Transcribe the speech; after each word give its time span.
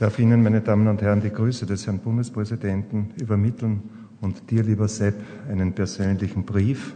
darf 0.00 0.18
Ihnen, 0.18 0.42
meine 0.42 0.62
Damen 0.62 0.88
und 0.88 1.02
Herren, 1.02 1.20
die 1.20 1.30
Grüße 1.30 1.66
des 1.66 1.86
Herrn 1.86 1.98
Bundespräsidenten 1.98 3.10
übermitteln 3.20 3.82
und 4.22 4.50
dir, 4.50 4.62
lieber 4.62 4.88
Sepp, 4.88 5.16
einen 5.50 5.74
persönlichen 5.74 6.44
Brief. 6.44 6.94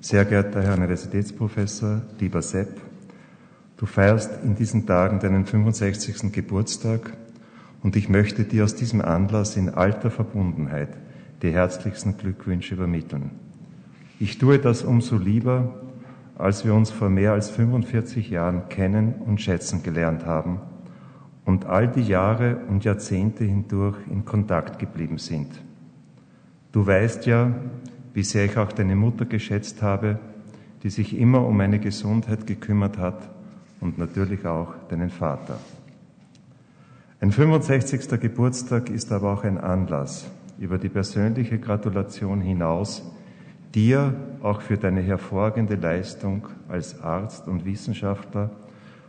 Sehr 0.00 0.24
geehrter 0.24 0.62
Herr 0.62 0.74
Universitätsprofessor, 0.74 2.00
lieber 2.18 2.40
Sepp, 2.40 2.80
du 3.76 3.84
feierst 3.84 4.42
in 4.42 4.54
diesen 4.54 4.86
Tagen 4.86 5.20
deinen 5.20 5.44
65. 5.44 6.32
Geburtstag 6.32 7.12
und 7.82 7.94
ich 7.94 8.08
möchte 8.08 8.44
dir 8.44 8.64
aus 8.64 8.74
diesem 8.74 9.02
Anlass 9.02 9.58
in 9.58 9.68
alter 9.68 10.10
Verbundenheit 10.10 10.96
die 11.42 11.50
herzlichsten 11.50 12.16
Glückwünsche 12.16 12.74
übermitteln. 12.74 13.32
Ich 14.18 14.38
tue 14.38 14.58
das 14.58 14.82
umso 14.82 15.18
lieber, 15.18 15.74
als 16.38 16.64
wir 16.64 16.72
uns 16.72 16.90
vor 16.90 17.10
mehr 17.10 17.32
als 17.32 17.50
45 17.50 18.30
Jahren 18.30 18.70
kennen 18.70 19.16
und 19.26 19.42
schätzen 19.42 19.82
gelernt 19.82 20.24
haben 20.24 20.60
und 21.44 21.66
all 21.66 21.88
die 21.88 22.02
Jahre 22.02 22.56
und 22.68 22.84
Jahrzehnte 22.84 23.44
hindurch 23.44 23.96
in 24.10 24.24
Kontakt 24.24 24.78
geblieben 24.78 25.18
sind. 25.18 25.48
Du 26.72 26.86
weißt 26.86 27.26
ja, 27.26 27.52
wie 28.14 28.22
sehr 28.22 28.44
ich 28.44 28.56
auch 28.56 28.72
deine 28.72 28.96
Mutter 28.96 29.24
geschätzt 29.24 29.82
habe, 29.82 30.18
die 30.82 30.90
sich 30.90 31.18
immer 31.18 31.46
um 31.46 31.56
meine 31.56 31.78
Gesundheit 31.78 32.46
gekümmert 32.46 32.98
hat 32.98 33.28
und 33.80 33.98
natürlich 33.98 34.46
auch 34.46 34.74
deinen 34.88 35.10
Vater. 35.10 35.58
Ein 37.20 37.32
65. 37.32 38.20
Geburtstag 38.20 38.88
ist 38.88 39.12
aber 39.12 39.32
auch 39.32 39.44
ein 39.44 39.58
Anlass, 39.58 40.26
über 40.58 40.78
die 40.78 40.88
persönliche 40.88 41.58
Gratulation 41.58 42.40
hinaus, 42.40 43.02
dir 43.74 44.14
auch 44.42 44.62
für 44.62 44.78
deine 44.78 45.02
hervorragende 45.02 45.74
Leistung 45.74 46.48
als 46.68 47.00
Arzt 47.02 47.46
und 47.46 47.64
Wissenschaftler 47.64 48.50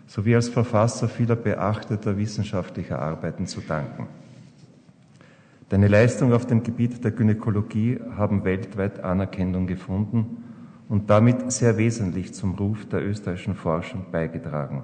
sowie 0.08 0.36
als 0.36 0.50
Verfasser 0.50 1.08
vieler 1.08 1.36
beachteter 1.36 2.18
wissenschaftlicher 2.18 3.00
Arbeiten 3.00 3.48
zu 3.48 3.62
danken. 3.62 4.08
Deine 5.70 5.88
Leistungen 5.88 6.34
auf 6.34 6.46
dem 6.46 6.64
Gebiet 6.64 7.04
der 7.04 7.12
Gynäkologie 7.12 8.00
haben 8.18 8.44
weltweit 8.44 9.04
Anerkennung 9.04 9.68
gefunden 9.68 10.44
und 10.90 11.10
damit 11.10 11.50
sehr 11.54 11.78
wesentlich 11.78 12.34
zum 12.34 12.56
Ruf 12.56 12.86
der 12.90 13.06
österreichischen 13.06 13.56
Forschung 13.56 14.08
beigetragen. 14.12 14.84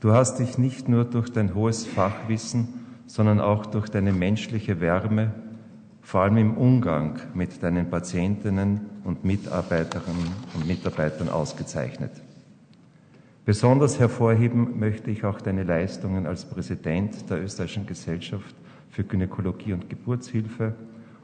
Du 0.00 0.12
hast 0.12 0.40
dich 0.40 0.58
nicht 0.58 0.88
nur 0.88 1.04
durch 1.04 1.30
dein 1.30 1.54
hohes 1.54 1.86
Fachwissen, 1.86 2.66
sondern 3.06 3.40
auch 3.40 3.66
durch 3.66 3.88
deine 3.88 4.12
menschliche 4.12 4.80
Wärme, 4.80 5.32
vor 6.00 6.22
allem 6.22 6.38
im 6.38 6.56
Umgang 6.56 7.20
mit 7.34 7.62
deinen 7.62 7.88
Patientinnen 7.88 8.80
und 9.04 9.24
Mitarbeiterinnen 9.24 10.32
und 10.54 10.66
Mitarbeitern 10.66 11.28
ausgezeichnet. 11.28 12.10
Besonders 13.44 13.98
hervorheben 13.98 14.78
möchte 14.78 15.10
ich 15.10 15.24
auch 15.24 15.40
deine 15.40 15.64
Leistungen 15.64 16.26
als 16.26 16.44
Präsident 16.44 17.28
der 17.28 17.42
Österreichischen 17.42 17.86
Gesellschaft 17.86 18.54
für 18.88 19.02
Gynäkologie 19.02 19.72
und 19.72 19.90
Geburtshilfe 19.90 20.76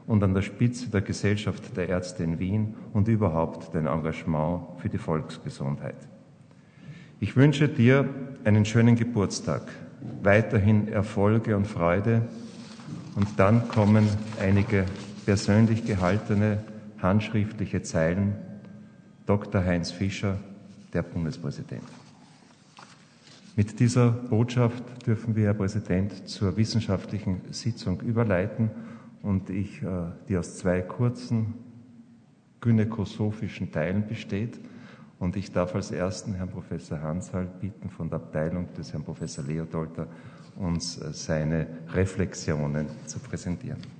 und 0.05 0.21
an 0.21 0.33
der 0.33 0.41
Spitze 0.41 0.89
der 0.89 0.99
Gesellschaft 0.99 1.77
der 1.77 1.87
Ärzte 1.87 2.23
in 2.23 2.37
Wien 2.39 2.75
und 2.91 3.07
überhaupt 3.07 3.73
dein 3.73 3.85
Engagement 3.85 4.63
für 4.79 4.89
die 4.89 4.97
Volksgesundheit. 4.97 5.95
Ich 7.21 7.37
wünsche 7.37 7.69
dir 7.69 8.09
einen 8.43 8.65
schönen 8.65 8.97
Geburtstag, 8.97 9.61
weiterhin 10.21 10.89
Erfolge 10.89 11.55
und 11.55 11.67
Freude 11.67 12.23
und 13.15 13.27
dann 13.37 13.69
kommen 13.69 14.09
einige 14.41 14.85
persönlich 15.25 15.85
gehaltene 15.85 16.63
handschriftliche 17.01 17.81
Zeilen. 17.81 18.35
Dr. 19.25 19.63
Heinz 19.63 19.91
Fischer, 19.91 20.37
der 20.91 21.03
Bundespräsident. 21.03 21.83
Mit 23.55 23.79
dieser 23.79 24.11
Botschaft 24.11 25.05
dürfen 25.05 25.35
wir, 25.35 25.45
Herr 25.45 25.53
Präsident, 25.53 26.27
zur 26.27 26.55
wissenschaftlichen 26.57 27.41
Sitzung 27.51 28.01
überleiten 28.01 28.71
und 29.21 29.49
ich, 29.49 29.81
äh, 29.81 29.87
die 30.27 30.37
aus 30.37 30.57
zwei 30.57 30.81
kurzen 30.81 31.55
gynäkosophischen 32.61 33.71
Teilen 33.71 34.07
besteht. 34.07 34.59
Und 35.17 35.35
ich 35.35 35.51
darf 35.51 35.75
als 35.75 35.91
ersten 35.91 36.33
Herrn 36.33 36.49
Professor 36.49 37.01
Hansal 37.01 37.45
bitten, 37.59 37.89
von 37.89 38.09
der 38.09 38.19
Abteilung 38.19 38.73
des 38.77 38.93
Herrn 38.93 39.03
Professor 39.03 39.43
Leodolter 39.43 40.07
uns 40.55 40.97
äh, 40.97 41.13
seine 41.13 41.67
Reflexionen 41.93 42.87
zu 43.05 43.19
präsentieren. 43.19 43.98